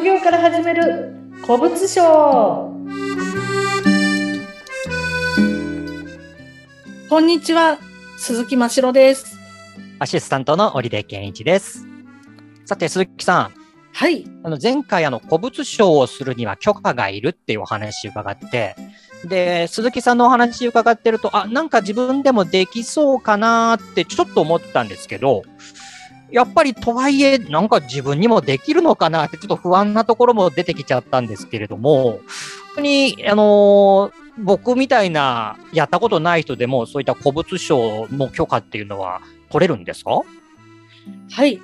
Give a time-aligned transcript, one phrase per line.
[0.00, 2.74] 副業から始める古物商。
[7.10, 7.76] こんにちは
[8.16, 9.38] 鈴木真城です。
[9.98, 11.86] アシスタントの織出健一です。
[12.64, 13.54] さて鈴木さん。
[13.92, 14.24] はい。
[14.42, 18.76] あの前回あの古物商をするには許可がいるっていうお話伺って。
[19.26, 25.42] で、鈴木さんのお話伺ってると、あ、なんか自分でもできそうかなってちょっと思ったんですけど、
[26.30, 32.20] やっぱりとはいえ、なんか自分にもできるのかなってちょっと不安なところも出てきちゃったんですけれども、本
[32.76, 40.22] 当に、あのー、僕みたいなやったことない人でもそういった古物商の許可っていうのは取れるんですか？
[41.30, 41.60] はい。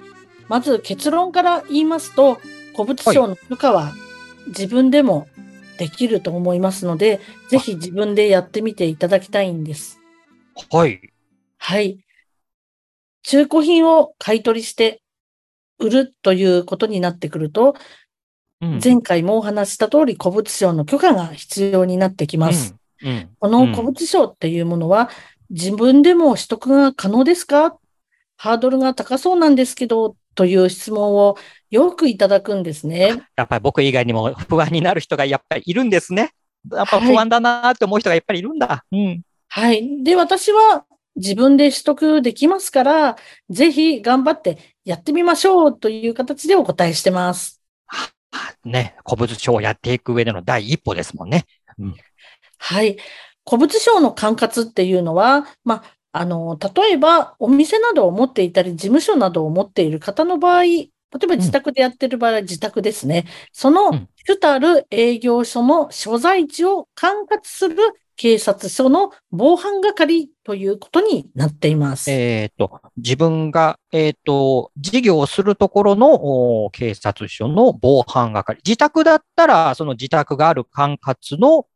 [0.49, 2.39] まず結論から言いますと、
[2.73, 3.93] 古物商の許可は
[4.49, 5.27] 自分でも
[5.79, 10.01] できると思いますので、ぜひ自分でやってみていただきたいんです。
[10.71, 11.01] はい。
[11.59, 11.99] はい。
[13.29, 15.03] 中古品を買い取りして
[15.81, 17.75] 売るということになってくると、
[18.61, 22.77] うん、前回もお話した通り古物商の許可が必要になってきます。
[23.03, 25.11] うんうん、この古物商っていうものは、
[25.51, 27.77] 自分でも取得が可能ですか？
[28.37, 31.37] ハードルが高そうなんですけど、という質問を
[31.71, 33.23] よくいただくんですね。
[33.37, 36.31] やっぱり僕以外にも不安になる人がやっぱりいるんですね。
[36.73, 38.67] やっぱ不安だなって思う人がやっぱりいるんだ。
[38.67, 39.23] はい、うん。
[39.49, 40.05] はい。
[40.05, 40.85] で、私は
[41.17, 43.17] 自分で取得できますから、
[43.51, 47.63] ぜひ頑張ってやってみましょうという形でお答えしてます。
[48.65, 51.45] ね、古物商をやっていく上での第一歩ですもんね。
[51.79, 51.95] うん、
[52.59, 52.97] はい。
[53.49, 60.91] 古物商の管轄っていうのは、まあ、あの、例えば、お店などを持っていたり、事務所などを持っている方の場合、例
[61.25, 63.27] えば自宅でやってる場合は自宅ですね。
[63.53, 63.93] その
[64.27, 67.77] 主たる営業所の所在地を管轄する
[68.17, 72.11] 警察署の防犯係ということになっています。
[72.11, 78.59] えっ、ー、と、自分が、えっ、ー、と、事業をするところの警察署の防犯係。
[78.65, 81.67] 自宅だったら、その自宅がある管轄の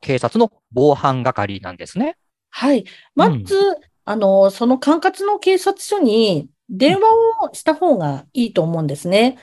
[0.00, 2.16] 警察の防犯係なんですね。
[2.50, 2.84] はい。
[3.14, 7.00] まず、うん、あの、その管轄の警察署に電話
[7.46, 9.38] をした方がいいと思うんですね。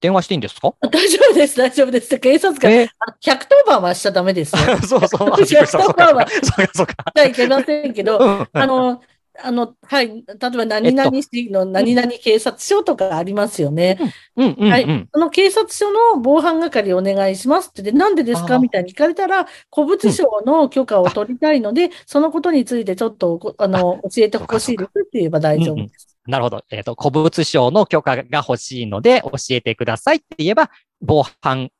[0.00, 0.72] 電話していいんですか？
[0.90, 2.18] 大丈夫です、大丈夫です。
[2.18, 4.62] 警察官、110番はしちゃダメですよ。
[4.86, 5.28] そうそう。
[5.30, 8.18] 110番はしちゃいけませんけど、
[8.52, 9.00] あの、
[9.42, 10.08] あの、はい。
[10.08, 13.96] 例えば、何々市の何々警察署とかありますよね。
[14.70, 15.08] はい。
[15.14, 18.58] その警察署の防犯係お願いしますってで、なんでですか？
[18.58, 26.09] みたいに聞かれたら、古物商の許可を取りたいので、そのことについてちょっと、あの、教えてほしいですって言えば大丈夫です。
[26.26, 26.64] なるほど。
[26.70, 30.70] えっ、と、古物商の許可が欲しいので、教えてくださいって言えば、
[31.00, 31.70] 防犯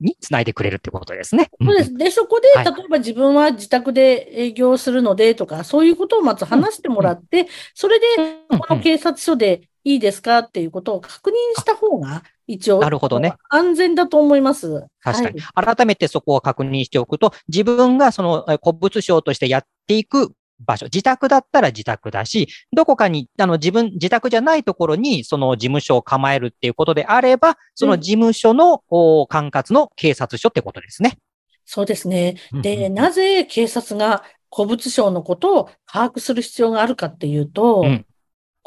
[0.00, 1.50] につないでくれるってことですね。
[1.60, 1.94] そうです。
[1.94, 8.06] で、そこで、例えば自分は自宅で営業するのでとか、そういうことをまず話してもらって、それで、
[8.48, 13.34] この警察署でいいですかっていうことを確認した方が、一応、なるほどね。
[13.50, 14.86] 安全だと思います。
[15.02, 15.40] 確かに。
[15.40, 31.18] はい、改めてそこを確認しておくと、自分がその古物商としてやっていく場所、自宅だったら自宅だし、どこかに、あの、自分、自宅じゃないところに、その事務所を構えるっていうことであれば、その事務所の、うん、管轄の警察署ってことですね。
[31.64, 32.36] そうですね。
[32.62, 34.24] で、なぜ警察が
[34.54, 38.06] 古物商のことを把握する必要があるかっていうと、うん、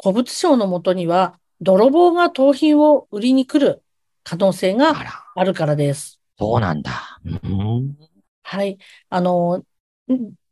[0.00, 3.82] 古物商のもとには、泥棒が盗品を売りに来る
[4.24, 4.94] 可能性が
[5.34, 6.20] あるからです。
[6.38, 7.20] そうなんだ。
[7.24, 7.96] うん、
[8.42, 8.78] はい。
[9.10, 9.62] あの、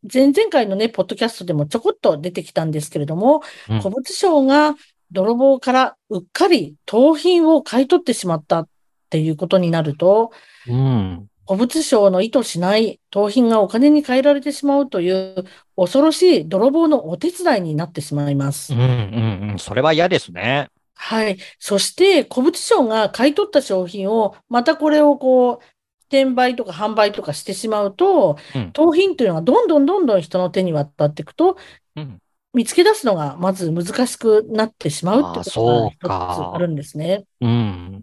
[0.03, 4.75] 前々回のね、ポッドキャストでもちょこっと出てきたんですけれども、うん、古物商が
[5.11, 8.69] 泥棒からうっかり盗品を買い取ってしまったっ
[9.11, 10.31] ていうことになると、
[10.69, 15.45] うん、古物商の意図しない盗品がお金に換えられてしまうという
[15.77, 18.73] 恐ろしい泥棒のお手伝いになってしまいます。
[18.73, 19.59] うんうんうん。
[19.59, 20.69] それは嫌ですね。
[20.95, 21.39] はい。
[21.59, 25.65] そして、古物商が買い取った商品を、またこれをこう、
[26.11, 31.57] 転売とか販売とかしてしまうと、うん、盗品というのがどんどんどんどん人の手に渡っていくと、
[31.95, 32.19] うん、
[32.53, 37.25] 見つけ出すのがまず難しくなってしまうってことが一つあるんですね。
[37.41, 38.03] うん、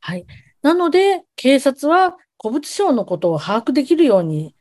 [0.00, 0.24] はい。
[0.62, 4.54] なので、警察は古物商のことを把握できるように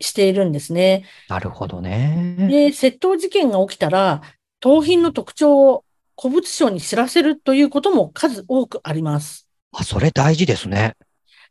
[0.00, 1.04] しているんですね。
[1.28, 2.36] なるほどね。
[2.38, 4.20] で、窃盗事件が起きたら、
[4.60, 5.84] 盗品の特徴を
[6.20, 9.48] 古物商に知らせるということも数多くあります。
[9.72, 10.94] あ、それ大事ですね。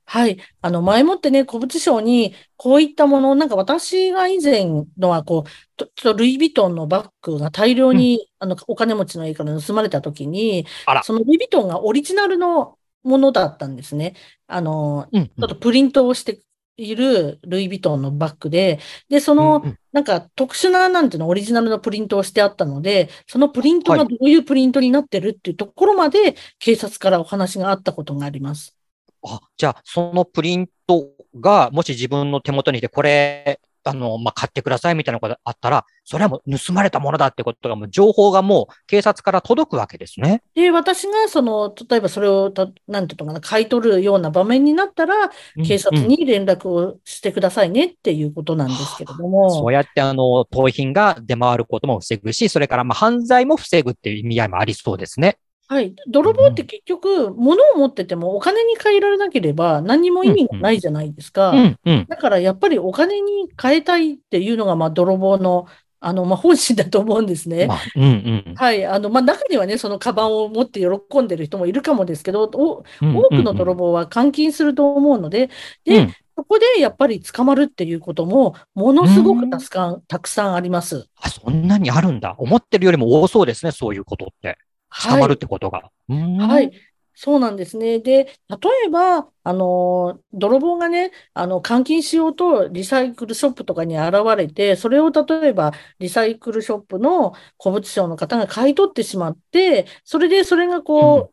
[0.06, 0.38] はい。
[0.62, 4.66] あの、前もってね、古物商に、こういったもの、なんか私が以前
[4.98, 10.66] のは、こう、ちょっとルイ・ヴィトンのバッグが大量に、うん、あの、お金持ちの家から盗まれたときに、
[11.04, 14.16] そのルイ・ヴィトンがオリジナルのものだったんですね。
[14.48, 16.42] あの、うんうん、ちょっとプリントをして
[16.78, 18.80] いるルイ・ヴィトンのバッグで、
[19.10, 28.76] で、その、うんうんなんか特殊な、なんていうの、オリジナルのプリントをしてあったので、そのプリントがどういうプリントになってるっていうところまで、警察からお話があったことがあります。
[29.26, 31.08] あ、じゃあ、そのプリント
[31.40, 40.42] が、もし自分の手元にいて、これ、あの、まあ、買ってくださいみたいなことがあったら、それはもう盗まれたものだってことが、もう情報がもう警察から届くわけですね。
[40.56, 45.32] で、私が、その、例えばそれをた、なんていうのかな、買い取るような場面になったら、
[45.66, 49.50] 警察うんに連絡をしてくださいねっていうことなんですけれども。
[49.50, 55.38] そうやって、あの、盗品が出回ることも防ぐし、それから、まあ、犯罪も防ぐっていう意味合いもありそうですね。
[55.74, 55.96] はい。
[56.08, 61.50] 泥棒って結局、物を持っててもお金に換えられなければ何にも意味がないじゃないですか。
[61.50, 62.06] うん、うん。
[62.08, 65.66] だからやっぱりお金に変えたいっていうのが、まあ、泥棒の、
[66.00, 67.66] あの、まあ、本心だと思うんですね。
[67.66, 68.54] まあ、うん、うん。
[68.56, 68.86] はい。
[68.86, 75.50] あの、まあ、中にはね、そのカバンを持って喜んでる人もいるかもですけど、多くの泥棒は換金すると思うので、
[75.86, 81.08] でうん、そこでやっぱり捕まるっていうことも、ものすごくたくさん、たくさんあります。
[81.20, 82.36] あ、そんなにあるんだ。
[82.38, 84.58] 思ってるよりも多そうですね、そういうことって。
[85.02, 85.90] 捕まるってことが。
[86.10, 86.72] うんはい。
[87.16, 88.00] そうなんですね。
[88.00, 88.58] で、例
[88.88, 101.32] えば、あの、泥棒がね、あの、換金しようとリサイクルショップとかに現れて、それを例えばリサイクルショップの古物商の方が買い取ってしまって、それでそれがこ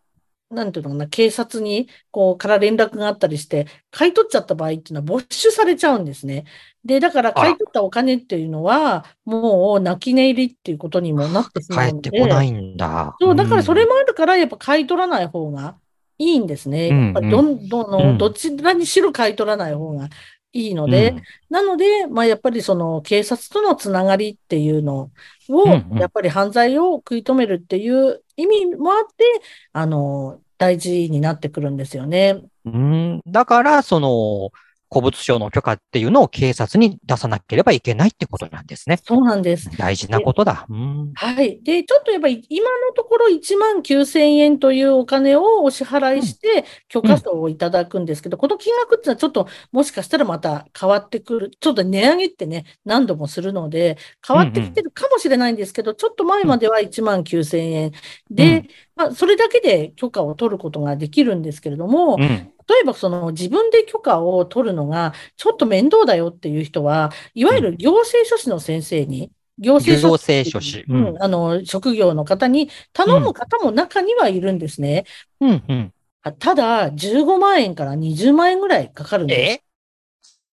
[0.51, 6.45] う、なんていうのかな、警察に、こう、から連絡があったりして、買い取っちゃった場合っていうのは没収されちゃうんですね。
[6.85, 12.11] で、だから買い取ったお金っていうのは、もう泣き寝入りっていうことにもなってしまう帰っので。
[12.11, 13.17] てこないんだ。
[13.21, 15.77] そう、だからそれも、もあるから、やっぱ買い取らない方が
[16.19, 16.89] いいんですね。
[16.89, 20.09] うんやっぱりどんどんどちらにしろ買い取らない方が
[20.53, 21.17] いいので、
[21.49, 25.11] なので、まあやっぱりその警察とのつながりっていうの
[25.49, 29.25] を、うんうんやっぱり犯罪を食い止めるっていう意味もあって、
[29.73, 32.43] あの、大事になってくるんですよね。
[32.65, 34.51] うん、だから、その、
[34.93, 38.99] 古物商の許可っていうのを警察に出さなければいけないってことなんですね。
[39.03, 39.71] そうなんです。
[39.77, 40.67] 大事なことだ。
[40.69, 41.13] うん。
[41.15, 41.61] はい。
[41.63, 51.51] で、ちょっとやっぱり今のところ1万9000円というお金をお支払いして許可証をいただくんですけど、この金額っていうのはちょっともしかしたらまた変わってくる。
[51.61, 53.97] ちょっと値上げってね、何度もするので、
[54.27, 57.93] 変わってきてるかもしれないんですけど、ちょっと前までは1万9000円
[58.31, 62.53] で、うんまあ、それだけで許可を取ることができるんですけれども、うん。
[62.71, 70.85] 例えばその自分で許可を取るのがちょっと面倒だよっていう人は、いわゆる行政書士の先生に、行政行書士。
[70.89, 71.23] ううんん。
[71.23, 75.05] あの、職業の方に頼む方も中にはいるんですね。
[75.41, 75.65] うん。
[75.69, 75.93] うん。
[76.23, 79.41] あただ、15万円から20万円ぐらいかかるんです。
[79.41, 79.61] え？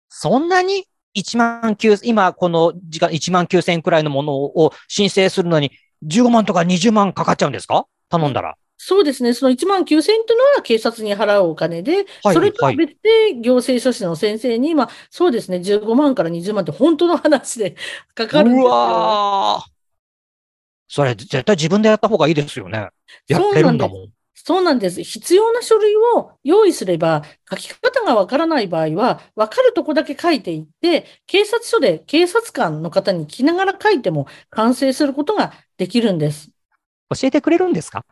[0.10, 5.72] そんなに？1万9、今この時間1万9000円くらいのものを申請するのに
[6.04, 7.86] 15万とか20万かかっちゃうんですか？
[8.10, 8.56] 頼んだら。
[8.84, 9.36] そうですね。
[9.36, 17.76] その1万9000円というのは警察に払うお金で、はいそれとは別で行政書士の先生に、まあ、そうですね、15万から20万って本当の話で
[18.16, 18.70] かかるんですうよ。
[18.70, 19.72] わー
[20.88, 22.90] それ絶対自分でやった方がいいですよね。
[23.28, 24.10] やってるんだもん。
[24.34, 25.04] そうなんです。
[25.04, 36.50] 必要な書類を用意すれば、書き方がわからない場合は、わかるとこだけ書いていって、警察署で警察官の方に聞きながら書いても完成することができるんです。
[37.14, 38.04] 教えてくれるんですか？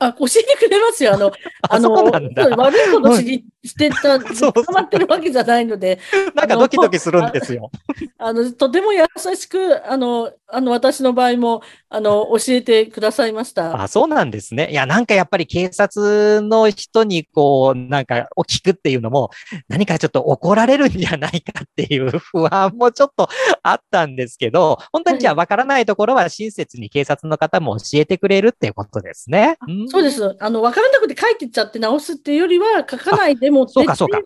[0.00, 1.14] あ、教えてくれますよ。
[1.14, 1.32] あの、
[1.68, 1.92] あの。
[1.92, 4.18] 悪いことしにしてた、
[4.52, 5.98] 捕まってるわけじゃないので、
[6.34, 7.70] なんかドキドキするんですよ。
[8.16, 9.04] あの、とても優
[9.34, 13.82] しく、あの、あの、私の場合も、あの、教えてくださいました。
[13.82, 14.70] あ、そうなんですね。
[14.70, 19.30] いや、なんかやっぱり警察の人にこう、なんかを聞くっていうのも、
[19.68, 23.28] 何かちょっと怒られるんじゃないかっていう不安もちょっと
[23.62, 29.56] あったんですけど、本当にじゃあ分からないところは親切に警察の方も教えてくれるっていうことですね。
[29.68, 30.10] んそうで。
[30.10, 30.36] す。
[30.40, 34.20] あの、わからなくて書いてっちゃって直すっていうよりは、書かないで持ってそうか、そうか。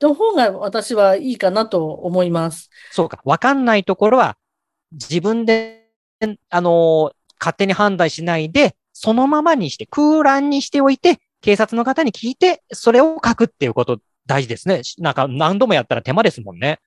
[0.00, 2.70] の方が私はいいかなと思います。
[2.90, 3.20] そうか。
[3.24, 4.36] 分かんないところは、
[4.92, 5.90] 自分で、
[6.50, 14.80] あのー勝手に判断しないで、そのままにして、空欄にしておいて、警察の方に聞いて、それを書くっていうこと大事ですね。
[14.98, 16.80] なんか何度もやったら手間ですもんね。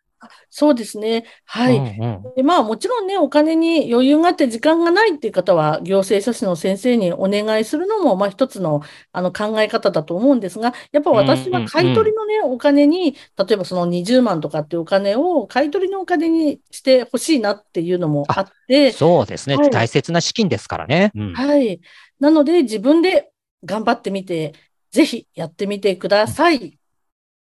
[0.50, 1.26] そうですね。
[1.46, 1.78] はい。
[1.78, 8.82] うんうんでまあもちろんね、お金に余裕があって時間がないっていう方は、行政書士の先生にお願いするのも、まあ一つの
[9.12, 21.12] あの考え方だと思うんですが、やっぱ私は買い取りのね、お金に、例えばその20万とかっていうお金を買い取りのお金にしてほしいなっていうのもあって、そうですね、はい大切な資金ですからね。
[21.16, 21.80] うんはい。
[22.20, 23.32] なので自分で
[23.64, 24.54] 頑張ってみて、
[24.92, 26.77] ぜひやってみてください。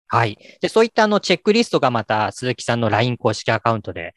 [0.08, 0.38] はい。
[0.62, 4.14] で、そういったあのチェックリストがまた鈴木さんの LINE 公式アカウントで、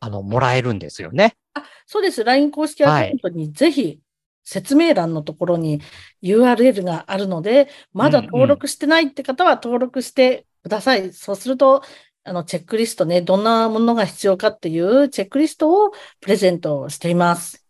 [0.00, 1.36] あの、もらえるんですよね。
[1.54, 2.24] あそうです。
[2.24, 4.00] LINE 公式アカウントにぜひ
[4.44, 5.82] 説明欄のところに
[6.22, 11.12] URL があるので、まだ登録してないって方は登録してください。
[11.12, 11.82] そうすると、
[12.24, 15.90] あの、チェックリストね、どんなものが必要かっていうチェックリストを
[16.20, 17.65] プレゼントしています。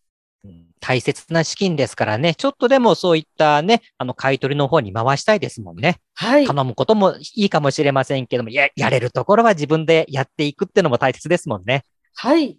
[0.80, 5.99] 大切な資金ですからね、ちょっとでもそういったね、あの、買い取りの方に回したいですもんね。
[6.14, 6.47] はい。
[6.47, 11.85] 頼むこともいいかもしれませんけども、や、やれるところは自分でやっていくっていうのも大切ですもんね。
[12.14, 12.59] はい。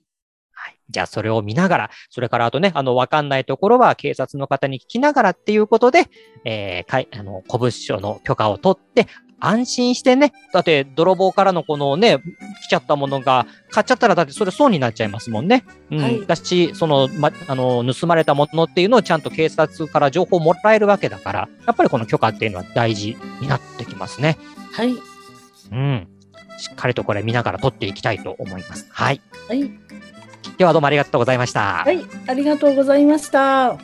[0.51, 0.79] はい。
[0.89, 6.05] じゃあ、それを見ながら、それからあとね、あの、わかんないところは警察の方に聞きながらっていうことで、
[6.45, 9.07] えー、かい、あの、古物商の許可を取って、
[9.39, 12.19] 安心してね、だって泥棒からのこのね、
[12.63, 15.65] 来ちゃったものが買っちゃったらだってそれ損になっちゃいますもんね。
[15.91, 15.99] うん。
[15.99, 24.37] はい、だし、その、ま、あの、盗まれたものっていうのをちゃんと警察から情報をもらえるわけだから、やっぱりこの許可っていうのは大事になってきますね。
[24.73, 24.95] はい。
[25.71, 26.07] うん。
[26.57, 28.87] しっかりとこれ見ながら取っていきたいと思います。
[28.89, 29.21] はい。
[29.47, 29.69] はい。
[30.57, 31.83] ではどうもありがとうございました。
[31.85, 32.03] はい。
[32.27, 33.77] ありがとうございました。